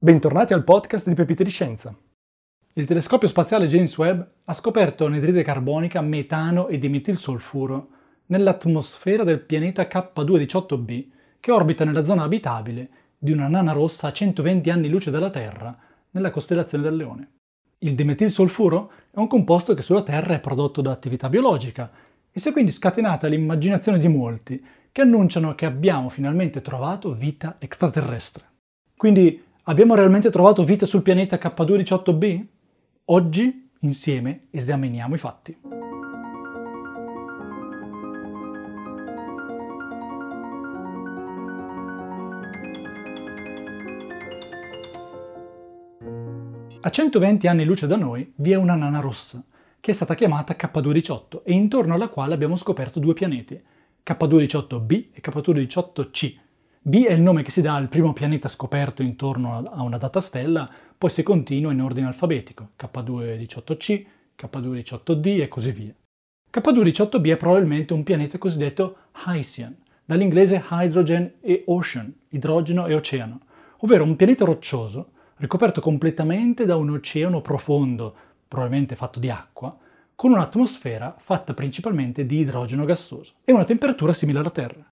[0.00, 1.92] Bentornati al podcast di Pepite di Scienza.
[2.74, 7.88] Il telescopio spaziale James Webb ha scoperto anidride carbonica, metano e dimetilsolfuro
[8.26, 11.06] nell'atmosfera del pianeta K218b
[11.40, 12.88] che orbita nella zona abitabile
[13.18, 15.76] di una nana rossa a 120 anni luce dalla Terra
[16.12, 17.30] nella costellazione del Leone.
[17.78, 21.90] Il dimetilsolfuro è un composto che sulla Terra è prodotto da attività biologica
[22.30, 27.56] e si è quindi scatenata l'immaginazione di molti che annunciano che abbiamo finalmente trovato vita
[27.58, 28.44] extraterrestre.
[28.96, 32.46] Quindi Abbiamo realmente trovato vita sul pianeta K218b?
[33.04, 35.58] Oggi, insieme, esaminiamo i fatti.
[46.80, 49.44] A 120 anni luce da noi vi è una nana rossa,
[49.80, 53.60] che è stata chiamata K218 e intorno alla quale abbiamo scoperto due pianeti,
[54.02, 56.46] K218b e K218c,
[56.88, 60.22] B è il nome che si dà al primo pianeta scoperto intorno a una data
[60.22, 64.04] stella, poi si continua in ordine alfabetico, K218c,
[64.34, 65.94] K218d e così via.
[66.50, 68.96] K218b è probabilmente un pianeta cosiddetto
[69.26, 73.40] Hycean, dall'inglese hydrogen e ocean, idrogeno e oceano,
[73.80, 78.14] ovvero un pianeta roccioso ricoperto completamente da un oceano profondo,
[78.48, 79.76] probabilmente fatto di acqua,
[80.14, 84.88] con un'atmosfera fatta principalmente di idrogeno gassoso e una temperatura simile alla Terra.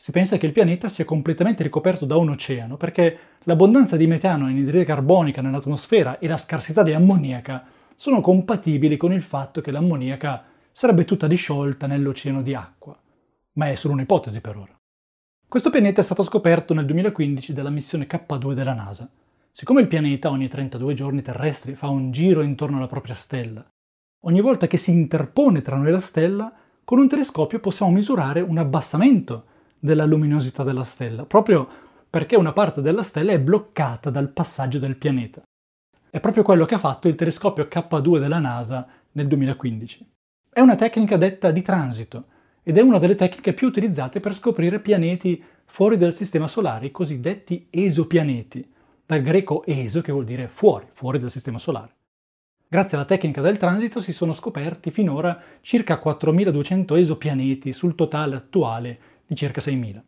[0.00, 4.46] Si pensa che il pianeta sia completamente ricoperto da un oceano perché l'abbondanza di metano
[4.46, 9.72] e anidride carbonica nell'atmosfera e la scarsità di ammoniaca sono compatibili con il fatto che
[9.72, 12.96] l'ammoniaca sarebbe tutta disciolta nell'oceano di acqua.
[13.54, 14.78] Ma è solo un'ipotesi per ora.
[15.48, 19.10] Questo pianeta è stato scoperto nel 2015 dalla missione K2 della NASA.
[19.50, 23.66] Siccome il pianeta ogni 32 giorni terrestri fa un giro intorno alla propria stella,
[24.20, 26.52] ogni volta che si interpone tra noi e la stella,
[26.84, 31.68] con un telescopio possiamo misurare un abbassamento della luminosità della stella, proprio
[32.10, 35.42] perché una parte della stella è bloccata dal passaggio del pianeta.
[36.10, 40.10] È proprio quello che ha fatto il telescopio K2 della NASA nel 2015.
[40.50, 42.24] È una tecnica detta di transito
[42.62, 46.90] ed è una delle tecniche più utilizzate per scoprire pianeti fuori del sistema solare, i
[46.90, 48.72] cosiddetti esopianeti,
[49.04, 51.96] dal greco eso che vuol dire fuori, fuori dal sistema solare.
[52.70, 58.98] Grazie alla tecnica del transito si sono scoperti finora circa 4200 esopianeti sul totale attuale
[59.28, 60.02] di circa 6.000.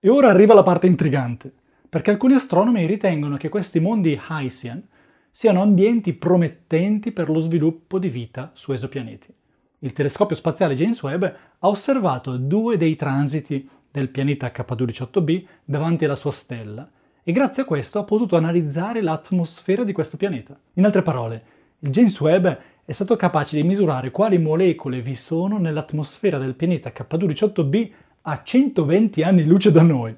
[0.00, 1.52] E ora arriva la parte intrigante,
[1.88, 4.82] perché alcuni astronomi ritengono che questi mondi Hycean
[5.30, 9.32] siano ambienti promettenti per lo sviluppo di vita su esopianeti.
[9.80, 16.16] Il telescopio spaziale James Webb ha osservato due dei transiti del pianeta K218b davanti alla
[16.16, 16.90] sua stella
[17.22, 20.58] e grazie a questo ha potuto analizzare l'atmosfera di questo pianeta.
[20.74, 21.42] In altre parole,
[21.80, 22.46] il James Webb
[22.84, 27.90] è stato capace di misurare quali molecole vi sono nell'atmosfera del pianeta K218b
[28.30, 30.14] a 120 anni luce da noi.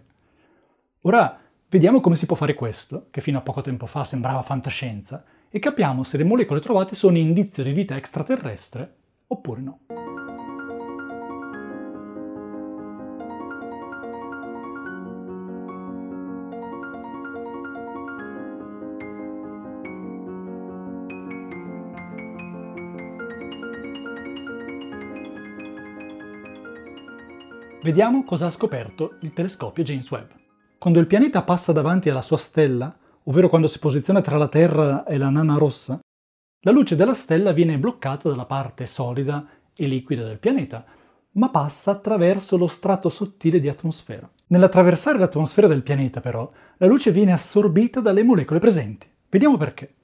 [1.02, 1.38] Ora
[1.68, 5.58] vediamo come si può fare questo, che fino a poco tempo fa sembrava fantascienza, e
[5.60, 8.94] capiamo se le molecole trovate sono indizio di vita extraterrestre
[9.28, 10.19] oppure no.
[27.82, 30.28] Vediamo cosa ha scoperto il telescopio James Webb.
[30.76, 35.06] Quando il pianeta passa davanti alla sua stella, ovvero quando si posiziona tra la Terra
[35.06, 35.98] e la nana rossa,
[36.60, 40.84] la luce della stella viene bloccata dalla parte solida e liquida del pianeta,
[41.32, 44.30] ma passa attraverso lo strato sottile di atmosfera.
[44.48, 49.10] Nell'attraversare l'atmosfera del pianeta, però, la luce viene assorbita dalle molecole presenti.
[49.30, 49.94] Vediamo perché.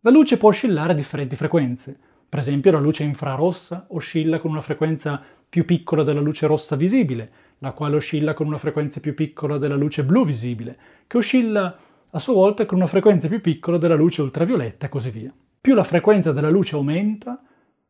[0.00, 1.96] La luce può oscillare a differenti frequenze.
[2.28, 5.22] Per esempio, la luce infrarossa oscilla con una frequenza
[5.52, 9.76] più piccola della luce rossa visibile, la quale oscilla con una frequenza più piccola della
[9.76, 11.78] luce blu visibile, che oscilla
[12.10, 15.30] a sua volta con una frequenza più piccola della luce ultravioletta e così via.
[15.60, 17.38] Più la frequenza della luce aumenta,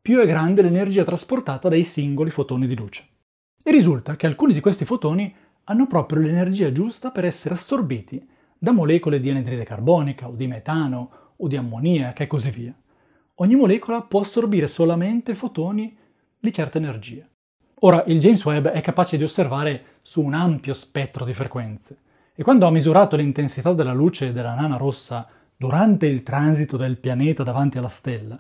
[0.02, 3.06] più è grande l'energia trasportata dai singoli fotoni di luce.
[3.62, 8.72] E risulta che alcuni di questi fotoni hanno proprio l'energia giusta per essere assorbiti da
[8.72, 12.74] molecole di anidride carbonica o di metano o di ammoniaca e così via.
[13.36, 15.96] Ogni molecola può assorbire solamente fotoni
[16.40, 17.24] di certa energia.
[17.84, 21.98] Ora, il James Webb è capace di osservare su un ampio spettro di frequenze
[22.32, 27.42] e quando ha misurato l'intensità della luce della nana rossa durante il transito del pianeta
[27.42, 28.38] davanti alla stella,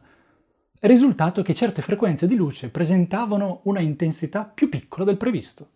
[0.78, 5.68] è risultato che certe frequenze di luce presentavano una intensità più piccola del previsto,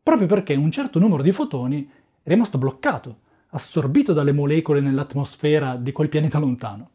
[0.00, 1.90] proprio perché un certo numero di fotoni
[2.22, 3.18] è rimasto bloccato,
[3.48, 6.90] assorbito dalle molecole nell'atmosfera di quel pianeta lontano.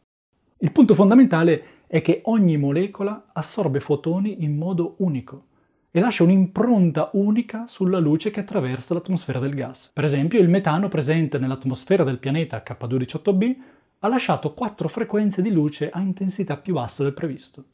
[0.56, 5.48] Il punto fondamentale è che ogni molecola assorbe fotoni in modo unico,
[5.96, 9.92] e lascia un'impronta unica sulla luce che attraversa l'atmosfera del gas.
[9.94, 13.56] Per esempio, il metano presente nell'atmosfera del pianeta K218b
[14.00, 17.64] ha lasciato quattro frequenze di luce a intensità più bassa del previsto.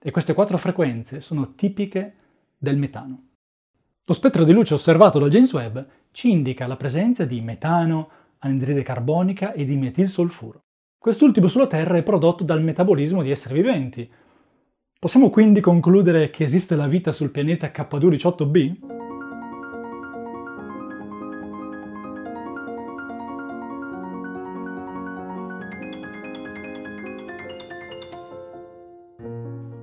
[0.00, 2.14] E queste quattro frequenze sono tipiche
[2.58, 3.26] del metano.
[4.04, 5.78] Lo spettro di luce osservato da James Webb
[6.10, 10.64] ci indica la presenza di metano, anidride carbonica e di metilsolfuro.
[10.98, 14.10] Quest'ultimo sulla Terra è prodotto dal metabolismo di esseri viventi,
[15.00, 18.76] Possiamo quindi concludere che esiste la vita sul pianeta K218b?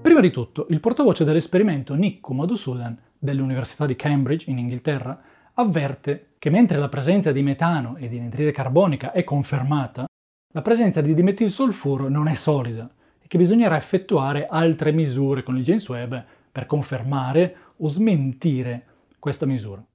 [0.04, 5.20] Prima di tutto, il portavoce dell'esperimento Nick Madhusudan dell'Università di Cambridge in Inghilterra
[5.54, 10.06] avverte che mentre la presenza di metano e di anidride carbonica è confermata,
[10.54, 12.88] la presenza di dimetilsolfuro non è solida
[13.28, 16.16] che bisognerà effettuare altre misure con il James Webb
[16.52, 18.86] per confermare o smentire
[19.20, 19.86] questa misura.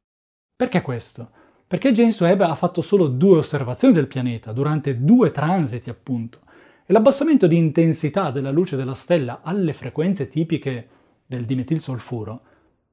[0.55, 1.31] Perché questo?
[1.67, 6.41] Perché James Webb ha fatto solo due osservazioni del pianeta durante due transiti appunto
[6.85, 10.89] e l'abbassamento di intensità della luce della stella alle frequenze tipiche
[11.27, 12.43] del dimetilsolfuro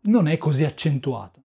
[0.02, 1.42] non è così accentuato.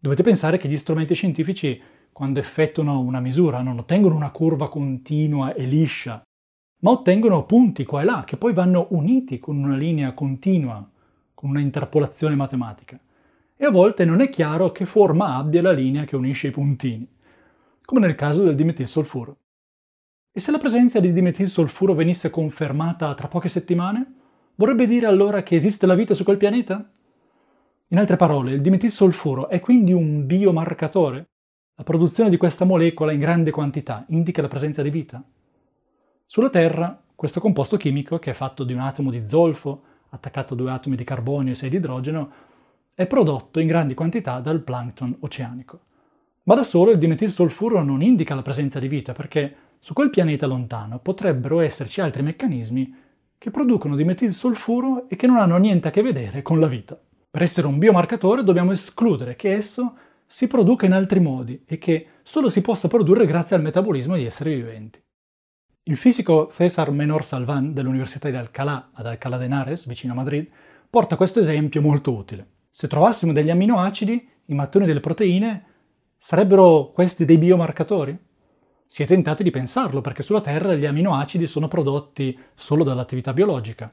[0.00, 1.80] Dovete pensare che gli strumenti scientifici
[2.12, 6.22] quando effettuano una misura non ottengono una curva continua e liscia,
[6.80, 10.86] ma ottengono punti qua e là che poi vanno uniti con una linea continua,
[11.34, 12.98] con una interpolazione matematica.
[13.56, 17.06] E a volte non è chiaro che forma abbia la linea che unisce i puntini,
[17.84, 19.36] come nel caso del dimetilsolfuro.
[20.30, 24.14] E se la presenza di dimetilsolfuro venisse confermata tra poche settimane?
[24.54, 26.88] Vorrebbe dire allora che esiste la vita su quel pianeta?
[27.88, 31.30] In altre parole, il dimetilsolfuro è quindi un biomarcatore?
[31.74, 35.24] La produzione di questa molecola in grande quantità indica la presenza di vita?
[36.30, 40.56] Sulla Terra, questo composto chimico, che è fatto di un atomo di zolfo attaccato a
[40.58, 42.30] due atomi di carbonio e sei di idrogeno,
[42.92, 45.80] è prodotto in grandi quantità dal plankton oceanico.
[46.42, 50.44] Ma da solo il dimetilsolfuro non indica la presenza di vita perché su quel pianeta
[50.44, 52.94] lontano potrebbero esserci altri meccanismi
[53.38, 57.00] che producono dimetilsolfuro e che non hanno niente a che vedere con la vita.
[57.30, 59.96] Per essere un biomarcatore dobbiamo escludere che esso
[60.26, 64.26] si produca in altri modi e che solo si possa produrre grazie al metabolismo di
[64.26, 65.00] esseri viventi.
[65.88, 70.46] Il fisico César Menor Salvan dell'Università di Alcalá ad Alcalá de Henares, vicino a Madrid,
[70.90, 72.46] porta questo esempio molto utile.
[72.68, 75.64] Se trovassimo degli amminoacidi, i mattoni delle proteine,
[76.18, 78.18] sarebbero questi dei biomarcatori?
[78.84, 83.90] Si è tentati di pensarlo perché sulla Terra gli amminoacidi sono prodotti solo dall'attività biologica,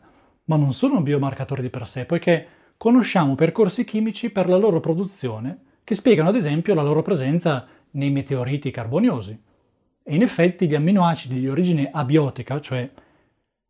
[0.47, 2.45] ma non sono biomarcatori di per sé, poiché
[2.75, 8.09] conosciamo percorsi chimici per la loro produzione che spiegano ad esempio la loro presenza nei
[8.09, 9.43] meteoriti carboniosi.
[10.07, 12.87] E in effetti gli amminoacidi di origine abiotica, cioè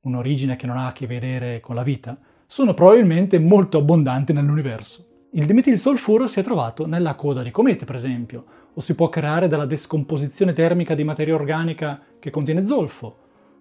[0.02, 5.30] un'origine che non ha a che vedere con la vita, sono probabilmente molto abbondanti nell'universo.
[5.32, 9.48] Il dimetilsolfuro si è trovato nella coda di comete, per esempio, o si può creare
[9.48, 13.18] dalla descomposizione termica di materia organica che contiene zolfo.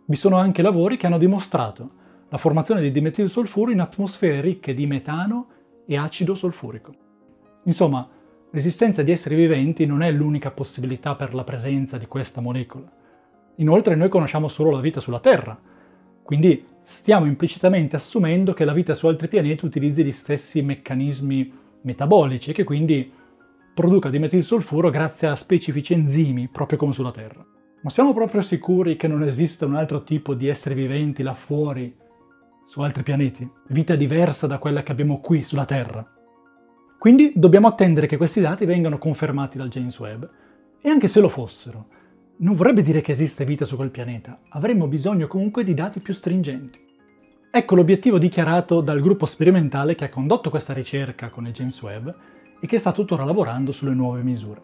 [0.06, 1.90] Vi sono anche lavori che hanno dimostrato
[2.28, 5.46] la formazione di dimetilsolfuro in atmosfere ricche di metano
[5.86, 6.92] e acido solfurico.
[7.66, 8.08] Insomma,
[8.54, 12.88] L'esistenza di esseri viventi non è l'unica possibilità per la presenza di questa molecola.
[13.56, 15.58] Inoltre noi conosciamo solo la vita sulla Terra,
[16.22, 22.50] quindi stiamo implicitamente assumendo che la vita su altri pianeti utilizzi gli stessi meccanismi metabolici
[22.50, 23.10] e che quindi
[23.74, 27.44] produca dimetilsolfuro grazie a specifici enzimi, proprio come sulla Terra.
[27.82, 31.92] Ma siamo proprio sicuri che non esista un altro tipo di esseri viventi là fuori,
[32.64, 33.50] su altri pianeti?
[33.70, 36.13] Vita diversa da quella che abbiamo qui sulla Terra?
[37.04, 40.24] Quindi dobbiamo attendere che questi dati vengano confermati dal James Webb.
[40.80, 41.88] E anche se lo fossero,
[42.38, 46.14] non vorrebbe dire che esiste vita su quel pianeta, avremmo bisogno comunque di dati più
[46.14, 46.80] stringenti.
[47.50, 52.08] Ecco l'obiettivo dichiarato dal gruppo sperimentale che ha condotto questa ricerca con il James Webb
[52.58, 54.62] e che sta tuttora lavorando sulle nuove misure.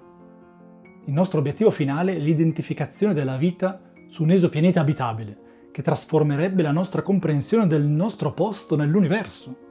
[1.05, 6.73] Il nostro obiettivo finale è l'identificazione della vita su un esopianeta abitabile, che trasformerebbe la
[6.73, 9.69] nostra comprensione del nostro posto nell'universo.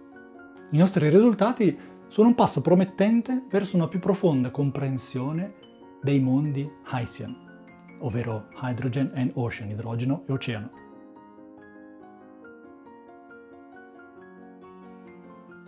[0.70, 1.76] I nostri risultati
[2.10, 5.54] sono un passo promettente verso una più profonda comprensione
[6.02, 10.72] dei mondi Haitian, ovvero Hydrogen and Ocean, idrogeno e oceano.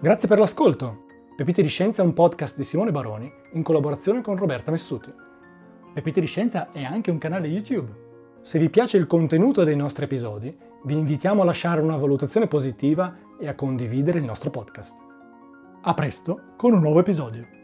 [0.02, 1.06] Grazie per l'ascolto!
[1.36, 5.14] Pepite di Scienza è un podcast di Simone Baroni in collaborazione con Roberta Messuti.
[5.94, 8.10] Pepite di Scienza è anche un canale YouTube.
[8.42, 10.56] Se vi piace il contenuto dei nostri episodi,
[10.86, 15.11] vi invitiamo a lasciare una valutazione positiva e a condividere il nostro podcast.
[15.84, 17.61] A presto con un nuovo episodio.